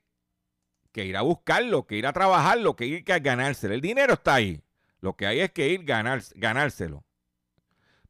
[0.91, 3.74] que ir a buscarlo, que ir a trabajarlo, que ir a ganárselo.
[3.74, 4.61] El dinero está ahí.
[5.02, 7.04] Lo que hay es que ir a ganárselo.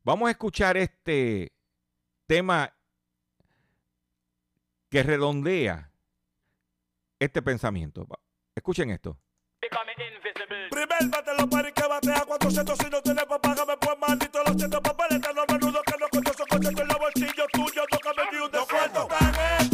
[0.03, 1.51] Vamos a escuchar este
[2.27, 2.73] tema
[4.89, 5.91] que redondea
[7.19, 8.07] este pensamiento.
[8.55, 9.19] Escuchen esto.
[10.69, 14.55] Primer bate los paris que batea 400 si no tienes para pagarme pues maldito los
[14.55, 18.37] cientos papeles tan menudo que no con esos conceptos en los bolsillos tuyos tócame ni
[18.37, 19.66] un descuento tan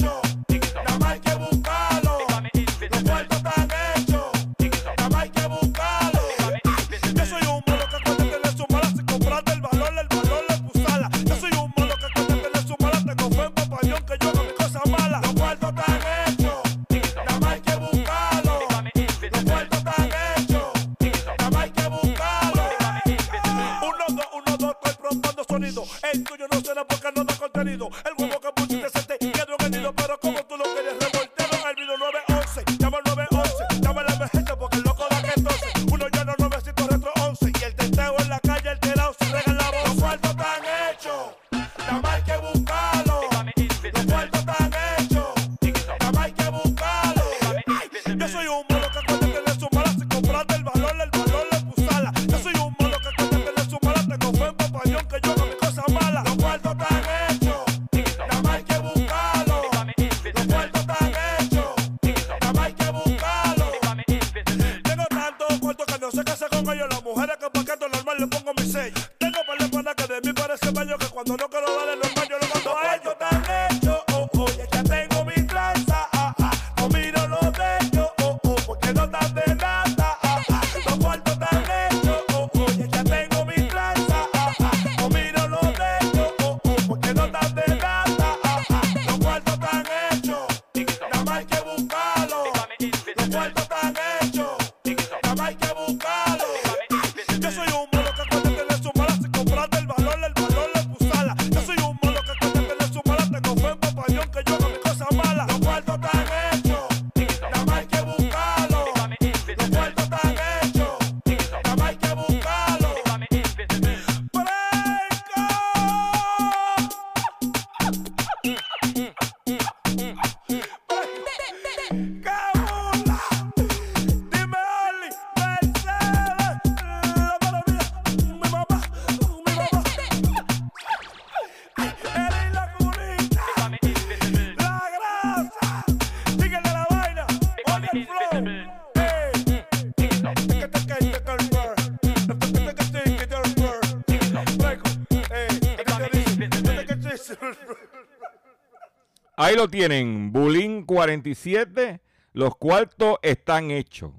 [149.67, 152.01] tienen, Bulín 47.
[152.33, 154.11] Los cuartos están hechos.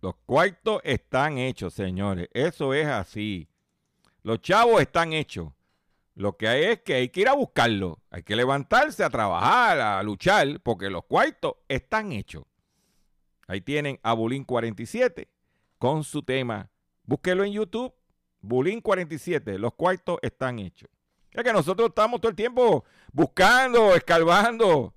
[0.00, 2.28] Los cuartos están hechos, señores.
[2.32, 3.48] Eso es así.
[4.22, 5.52] Los chavos están hechos.
[6.14, 7.98] Lo que hay es que hay que ir a buscarlo.
[8.10, 12.44] Hay que levantarse a trabajar, a luchar, porque los cuartos están hechos.
[13.46, 15.28] Ahí tienen a Bulín 47
[15.78, 16.70] con su tema.
[17.04, 17.92] Búsquelo en YouTube.
[18.40, 19.58] Bulín 47.
[19.58, 20.88] Los cuartos están hechos.
[21.32, 24.94] Es que nosotros estamos todo el tiempo buscando, escarbando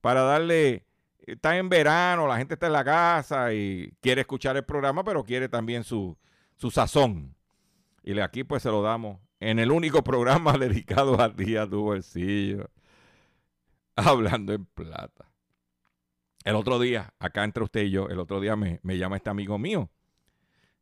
[0.00, 0.84] para darle.
[1.18, 5.24] Está en verano, la gente está en la casa y quiere escuchar el programa, pero
[5.24, 6.16] quiere también su,
[6.56, 7.34] su sazón.
[8.04, 11.82] Y aquí pues se lo damos en el único programa dedicado a ti, a tu
[11.82, 12.70] bolsillo.
[13.96, 15.32] Hablando en plata.
[16.44, 19.30] El otro día, acá entre usted y yo, el otro día me, me llama este
[19.30, 19.90] amigo mío.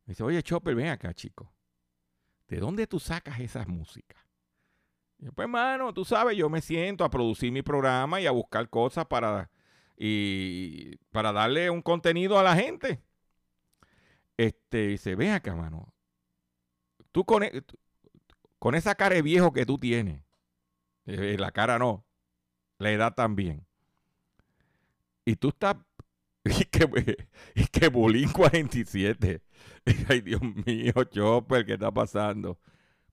[0.05, 1.51] Me dice, oye, Chopper, ven acá, chico.
[2.47, 4.24] ¿De dónde tú sacas esas músicas?
[5.35, 9.05] Pues, mano, tú sabes, yo me siento a producir mi programa y a buscar cosas
[9.07, 9.49] para,
[9.97, 13.01] y, para darle un contenido a la gente.
[14.37, 15.93] Este, dice, ven acá, mano.
[17.11, 17.63] Tú con, e-
[18.59, 20.21] con esa cara de viejo que tú tienes,
[21.07, 22.05] eh, la cara no,
[22.79, 23.67] la edad también.
[25.25, 25.75] Y tú estás
[26.45, 29.43] Y que, y que Bulín 47.
[30.09, 32.59] Ay, Dios mío, Chopper, ¿qué está pasando?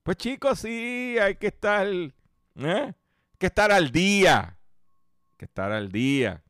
[0.03, 2.11] Pues chicos, sí, hay que estar, ¿eh?
[2.55, 2.93] Hay
[3.37, 4.59] que estar al día.
[5.37, 6.43] Que estar al día.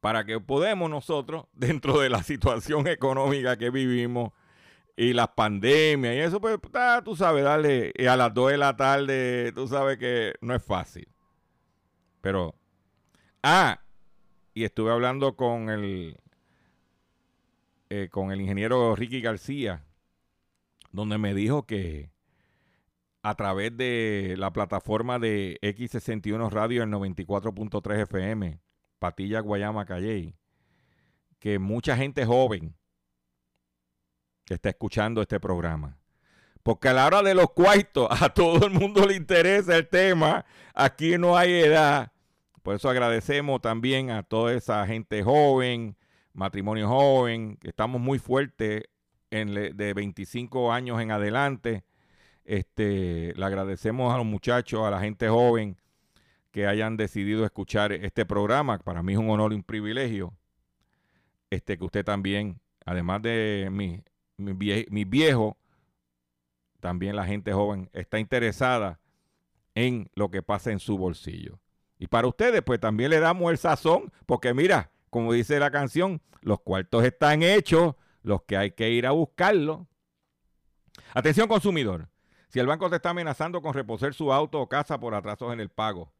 [0.00, 4.32] Para que podamos nosotros, dentro de la situación económica que vivimos
[4.96, 8.74] y las pandemias y eso, pues ah, tú sabes, darle a las 2 de la
[8.74, 11.06] tarde, tú sabes que no es fácil.
[12.22, 12.54] Pero,
[13.42, 13.82] ah,
[14.54, 16.18] y estuve hablando con el,
[17.90, 19.84] eh, con el ingeniero Ricky García,
[20.90, 22.10] donde me dijo que
[23.22, 28.60] a través de la plataforma de X61 Radio, el 94.3 FM,
[28.98, 30.34] Patilla Guayama Calley,
[31.38, 32.74] que mucha gente joven
[34.54, 35.98] está escuchando este programa.
[36.62, 40.44] Porque a la hora de los cuartos, a todo el mundo le interesa el tema.
[40.74, 42.12] Aquí no hay edad.
[42.62, 45.96] Por eso agradecemos también a toda esa gente joven,
[46.32, 48.82] matrimonio joven, que estamos muy fuertes
[49.30, 51.84] de 25 años en adelante.
[52.44, 55.76] Este, le agradecemos a los muchachos, a la gente joven
[56.50, 58.78] que hayan decidido escuchar este programa.
[58.78, 60.32] Para mí es un honor y un privilegio
[61.50, 64.02] este, que usted también, además de mi,
[64.36, 65.56] mi, viejo,
[66.80, 69.00] también la gente joven está interesada
[69.74, 71.58] en lo que pasa en su bolsillo.
[71.98, 76.20] Y para ustedes, pues también le damos el sazón, porque mira, como dice la canción,
[76.40, 77.94] los cuartos están hechos,
[78.28, 79.86] los que hay que ir a buscarlos.
[81.14, 82.08] Atención consumidor,
[82.48, 85.60] si el banco te está amenazando con reposer su auto o casa por atrasos en
[85.60, 86.12] el pago,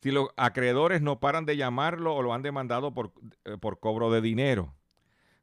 [0.00, 3.12] si los acreedores no paran de llamarlo o lo han demandado por,
[3.44, 4.74] eh, por cobro de dinero,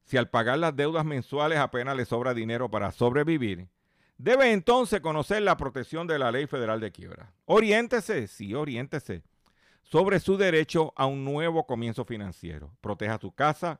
[0.03, 3.69] si al pagar las deudas mensuales apenas le sobra dinero para sobrevivir,
[4.17, 7.31] debe entonces conocer la protección de la ley federal de quiebra.
[7.45, 9.21] Oriéntese, sí, oriéntese
[9.83, 12.71] sobre su derecho a un nuevo comienzo financiero.
[12.81, 13.79] Proteja su casa,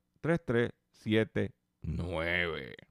[0.23, 2.90] 3379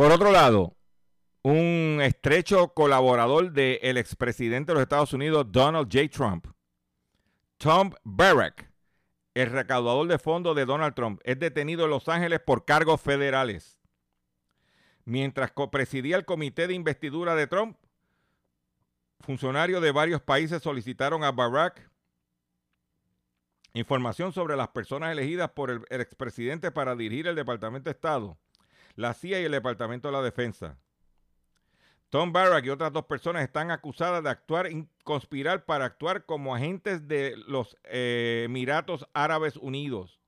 [0.00, 0.78] Por otro lado,
[1.42, 6.08] un estrecho colaborador del expresidente de los Estados Unidos, Donald J.
[6.08, 6.46] Trump,
[7.58, 8.72] Tom Barrack,
[9.34, 13.78] el recaudador de fondos de Donald Trump, es detenido en Los Ángeles por cargos federales.
[15.04, 17.76] Mientras presidía el comité de investidura de Trump,
[19.20, 21.90] funcionarios de varios países solicitaron a Barack
[23.74, 28.38] información sobre las personas elegidas por el, el expresidente para dirigir el Departamento de Estado,
[29.00, 30.78] la CIA y el Departamento de la Defensa.
[32.10, 34.68] Tom Barrack y otras dos personas están acusadas de actuar
[35.04, 40.20] conspirar para actuar como agentes de los eh, Emiratos Árabes Unidos.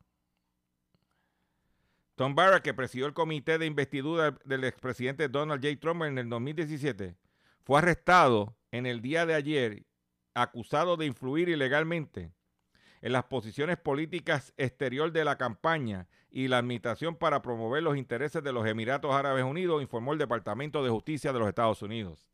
[2.15, 5.79] Tom Barrack, que presidió el comité de investidura del expresidente Donald J.
[5.79, 7.17] Trump en el 2017,
[7.65, 9.85] fue arrestado en el día de ayer
[10.35, 12.33] acusado de influir ilegalmente
[13.03, 18.43] en las posiciones políticas exterior de la campaña y la administración para promover los intereses
[18.43, 22.27] de los Emiratos Árabes Unidos, informó el Departamento de Justicia de los Estados Unidos.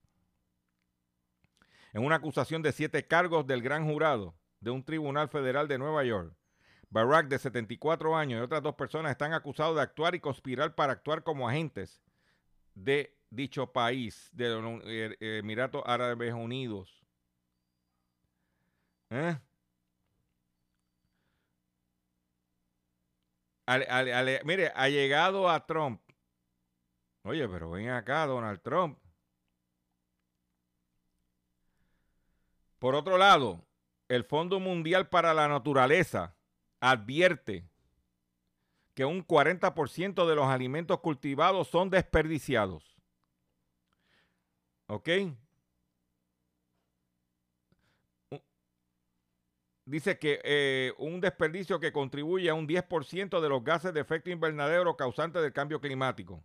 [1.93, 6.05] En una acusación de siete cargos del gran jurado de un tribunal federal de Nueva
[6.05, 6.33] York,
[6.91, 10.93] Barack, de 74 años, y otras dos personas están acusados de actuar y conspirar para
[10.93, 12.01] actuar como agentes
[12.75, 14.83] de dicho país, de los
[15.21, 17.05] Emiratos Árabes Unidos.
[19.11, 19.37] ¿Eh?
[24.45, 26.01] Mire, ha llegado a Trump.
[27.23, 28.99] Oye, pero ven acá, Donald Trump.
[32.79, 33.67] Por otro lado,
[34.09, 36.37] el Fondo Mundial para la Naturaleza
[36.81, 37.69] advierte
[38.95, 42.97] que un 40% de los alimentos cultivados son desperdiciados.
[44.87, 45.09] ¿Ok?
[49.89, 54.31] Dice que eh, un desperdicio que contribuye a un 10% de los gases de efecto
[54.31, 56.45] invernadero causantes del cambio climático.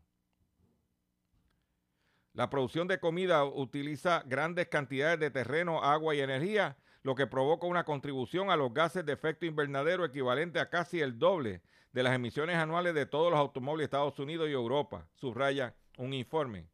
[2.33, 7.67] La producción de comida utiliza grandes cantidades de terreno, agua y energía, lo que provoca
[7.67, 12.15] una contribución a los gases de efecto invernadero equivalente a casi el doble de las
[12.15, 16.65] emisiones anuales de todos los automóviles de Estados Unidos y Europa, subraya un informe.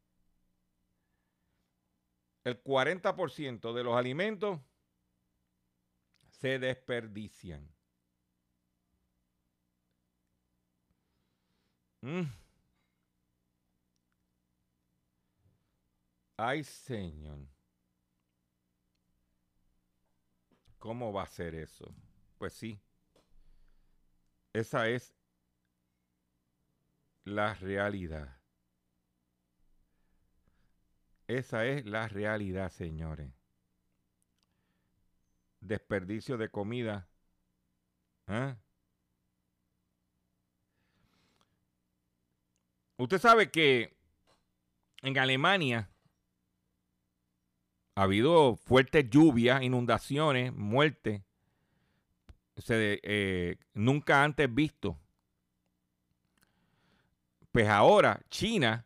[2.43, 4.59] El 40% de los alimentos
[6.39, 7.67] se desperdician.
[12.01, 12.31] Mm.
[16.37, 17.39] Ay, Señor.
[20.77, 21.93] ¿Cómo va a ser eso?
[22.37, 22.79] Pues sí.
[24.53, 25.13] Esa es
[27.25, 28.39] la realidad.
[31.27, 33.38] Esa es la realidad, señores.
[35.61, 37.07] Desperdicio de comida.
[38.27, 38.57] ¿Ah?
[42.97, 43.95] Usted sabe que
[45.01, 45.89] en Alemania
[47.95, 51.21] ha habido fuertes lluvias, inundaciones, muertes,
[52.67, 54.97] eh, nunca antes visto.
[57.51, 58.85] Pues ahora China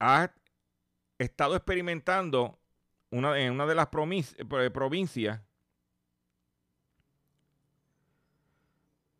[0.00, 0.30] ha
[1.18, 2.58] estado experimentando
[3.10, 5.40] una, en una de las eh, provincias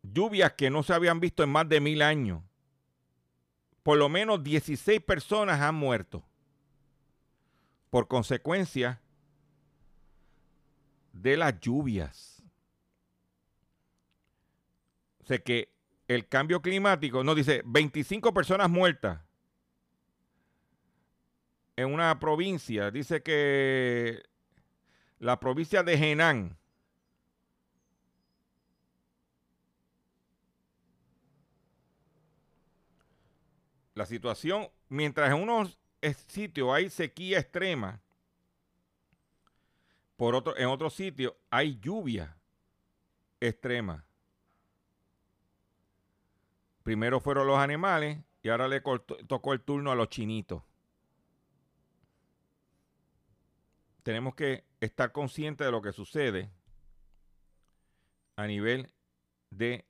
[0.01, 2.41] lluvias que no se habían visto en más de mil años.
[3.83, 6.25] Por lo menos 16 personas han muerto
[7.89, 9.01] por consecuencia
[11.11, 12.43] de las lluvias.
[15.19, 15.73] O sea que
[16.07, 19.21] el cambio climático, no dice 25 personas muertas
[21.79, 24.21] en una provincia, dice que
[25.17, 26.57] la provincia de Henan,
[33.93, 35.79] la situación, mientras en unos
[36.27, 38.01] sitios hay sequía extrema,
[40.17, 42.35] por otro, en otros sitios hay lluvia
[43.39, 44.03] extrema.
[46.83, 50.68] Primero fueron los animales y ahora le tocó el turno a los chinitos.
[54.03, 56.51] Tenemos que estar conscientes de lo que sucede
[58.35, 58.93] a nivel
[59.49, 59.85] de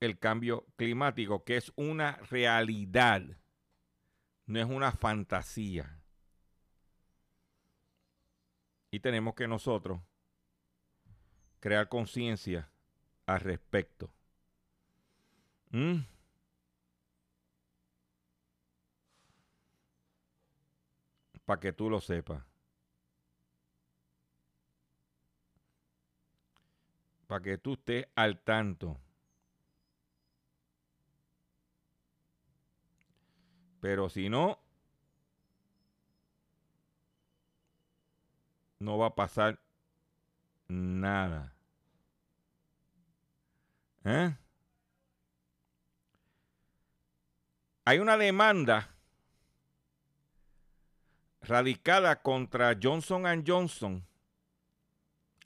[0.00, 3.22] el cambio climático, que es una realidad,
[4.46, 5.98] no es una fantasía.
[8.90, 10.00] Y tenemos que nosotros
[11.60, 12.70] crear conciencia
[13.26, 14.10] al respecto.
[15.70, 16.00] ¿Mm?
[21.44, 22.49] Para que tú lo sepas.
[27.30, 28.98] Para que tú estés al tanto.
[33.80, 34.58] Pero si no,
[38.80, 39.60] no va a pasar
[40.66, 41.54] nada.
[44.02, 44.36] ¿Eh?
[47.84, 48.92] Hay una demanda
[51.42, 54.09] radicada contra Johnson⁇ Johnson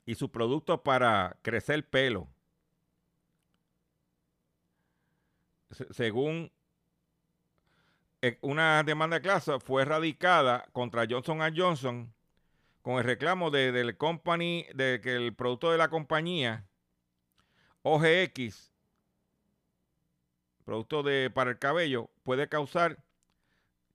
[0.05, 2.27] y sus productos para crecer pelo.
[5.91, 6.51] según
[8.21, 12.13] eh, una demanda de clase fue radicada contra Johnson Johnson
[12.81, 16.65] con el reclamo de, del company, de que el producto de la compañía
[17.81, 18.71] OGX,
[20.63, 23.03] producto de, para el cabello, puede causar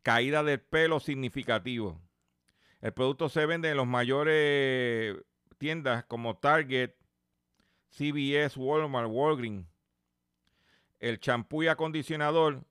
[0.02, 2.00] caída del pelo significativo.
[2.80, 5.16] El producto se vende en los mayores
[5.60, 6.94] tiendas como Target,
[7.90, 9.68] CVS, Walmart, Walgreens.
[10.98, 12.64] El champú y acondicionador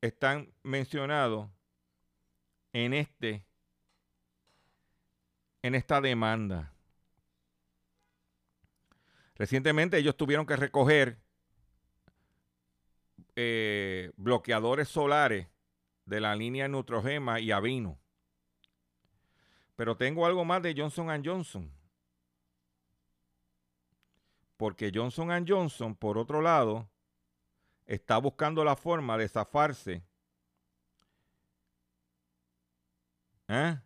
[0.00, 1.48] están mencionados
[2.72, 3.46] en este
[5.62, 6.72] en esta demanda.
[9.36, 11.18] Recientemente ellos tuvieron que recoger
[13.36, 15.48] eh, bloqueadores solares
[16.06, 18.00] de la línea Nutrogema y Avino.
[19.76, 21.70] Pero tengo algo más de Johnson Johnson.
[24.56, 26.88] Porque Johnson Johnson, por otro lado,
[27.84, 30.02] está buscando la forma de zafarse.
[33.48, 33.78] ¿eh?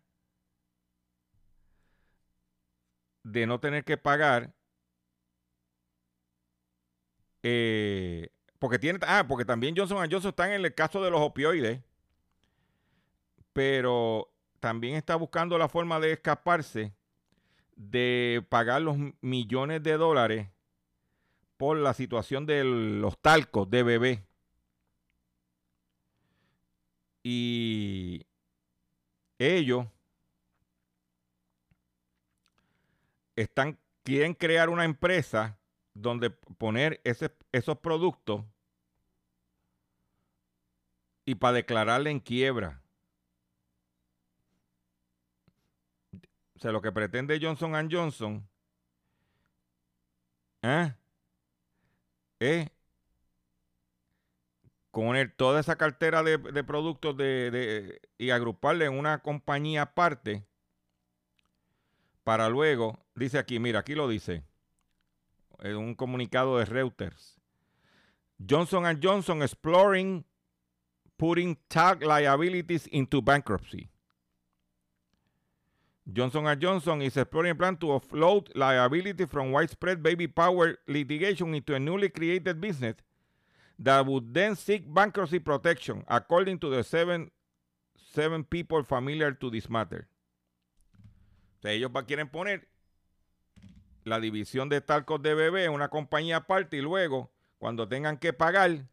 [3.25, 4.55] De no tener que pagar.
[7.43, 8.29] Eh,
[8.59, 8.99] porque tiene.
[9.03, 11.81] Ah, porque también Johnson Johnson está en el caso de los opioides.
[13.53, 14.30] pero
[14.61, 16.95] también está buscando la forma de escaparse
[17.75, 20.49] de pagar los millones de dólares
[21.57, 24.27] por la situación de los talcos de bebé.
[27.23, 28.27] Y
[29.39, 29.87] ellos
[33.37, 35.59] están, quieren crear una empresa
[35.95, 38.45] donde poner esos productos
[41.25, 42.80] y para declararle en quiebra.
[46.61, 48.47] O sea, lo que pretende Johnson Johnson
[50.61, 50.95] ¿eh?
[52.39, 52.71] es
[54.91, 60.45] poner toda esa cartera de, productos de, y agruparle en una compañía aparte
[62.25, 64.45] para luego, dice aquí, mira, aquí lo dice,
[65.61, 67.41] en un comunicado de Reuters.
[68.47, 70.27] Johnson Johnson exploring
[71.17, 73.89] putting tag liabilities into bankruptcy.
[76.13, 81.75] Johnson Johnson is exploring a plan to offload liability from widespread baby power litigation into
[81.75, 82.97] a newly created business
[83.79, 87.31] that would then seek bankruptcy protection, according to the seven,
[88.13, 90.07] seven people familiar to this matter.
[91.63, 92.67] Ellos quieren poner
[94.05, 98.33] la división de talcos de bebé en una compañía aparte y luego, cuando tengan que
[98.33, 98.87] pagar,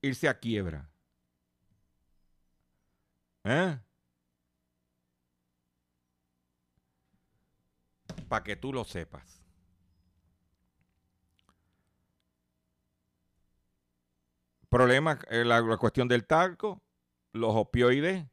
[0.00, 0.88] irse a quiebra.
[3.44, 3.78] ¿Eh?
[8.34, 9.40] Para que tú lo sepas.
[14.68, 16.82] Problema, eh, la, la cuestión del talco,
[17.32, 18.26] los opioides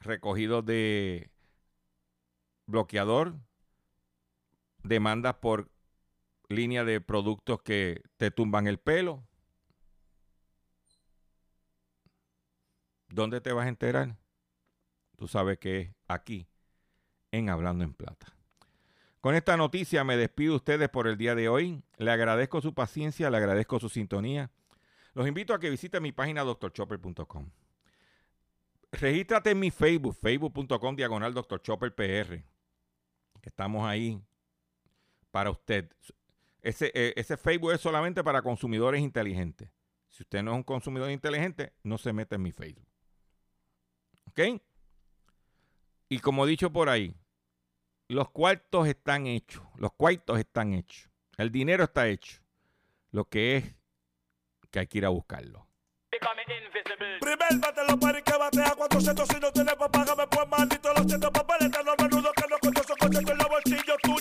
[0.00, 1.30] recogidos de
[2.66, 3.38] bloqueador,
[4.82, 5.70] demandas por
[6.48, 9.28] línea de productos que te tumban el pelo.
[13.06, 14.18] ¿Dónde te vas a enterar?
[15.16, 16.48] Tú sabes que es aquí,
[17.30, 18.35] en Hablando en Plata.
[19.26, 21.82] Con esta noticia me despido de ustedes por el día de hoy.
[21.96, 24.52] Le agradezco su paciencia, le agradezco su sintonía.
[25.14, 27.50] Los invito a que visiten mi página doctorchopper.com.
[28.92, 32.44] Regístrate en mi Facebook, facebook.com diagonal doctorchopperpr.
[33.42, 34.22] Estamos ahí
[35.32, 35.92] para usted.
[36.62, 39.68] Ese, eh, ese Facebook es solamente para consumidores inteligentes.
[40.08, 42.86] Si usted no es un consumidor inteligente, no se mete en mi Facebook.
[44.28, 44.62] ¿Ok?
[46.10, 47.12] Y como he dicho por ahí,
[48.08, 49.62] los cuartos están hechos.
[49.76, 51.10] Los cuartos están hechos.
[51.36, 52.40] El dinero está hecho.
[53.10, 53.74] Lo que es
[54.70, 55.66] que hay que ir a buscarlo.
[57.20, 61.06] Primer bate los paris que batea 400 si no tiene pa' pagarme pues maldito los
[61.06, 64.16] cientos papeles tan menudo que no con en los bolsillos tú